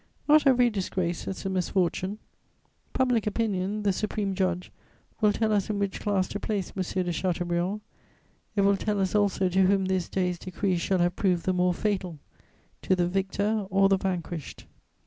Not 0.27 0.47
every 0.47 0.71
disgrace 0.71 1.27
is 1.27 1.45
a 1.45 1.49
misfortune; 1.51 2.17
public 2.91 3.27
opinion, 3.27 3.83
the 3.83 3.93
supreme 3.93 4.33
judge, 4.33 4.71
will 5.21 5.31
tell 5.31 5.53
us 5.53 5.69
in 5.69 5.77
which 5.77 5.99
class 5.99 6.27
to 6.29 6.39
place 6.39 6.73
M. 6.75 6.81
de 7.05 7.11
Chateaubriand; 7.11 7.81
it 8.55 8.61
will 8.61 8.77
tell 8.77 8.99
us 8.99 9.13
also 9.13 9.47
to 9.49 9.61
whom 9.67 9.85
this 9.85 10.09
day's 10.09 10.39
decree 10.39 10.77
shall 10.77 10.97
have 10.97 11.15
proved 11.15 11.45
the 11.45 11.53
more 11.53 11.75
fatal, 11.75 12.17
to 12.81 12.95
the 12.95 13.07
victor 13.07 13.67
or 13.69 13.89
the 13.89 13.97
vanquished. 13.97 14.65